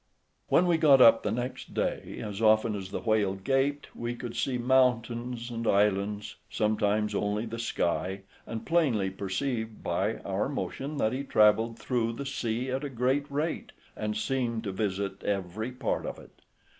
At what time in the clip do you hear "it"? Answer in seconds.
16.17-16.31